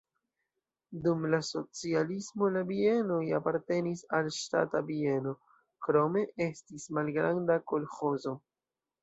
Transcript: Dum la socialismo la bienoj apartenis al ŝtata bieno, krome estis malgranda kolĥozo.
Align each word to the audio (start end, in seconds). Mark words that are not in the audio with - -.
Dum 1.01 1.25
la 1.33 1.39
socialismo 1.49 2.49
la 2.55 2.63
bienoj 2.69 3.19
apartenis 3.41 4.01
al 4.21 4.31
ŝtata 4.39 4.83
bieno, 4.89 5.35
krome 5.89 6.25
estis 6.49 6.89
malgranda 7.01 7.61
kolĥozo. 7.75 8.37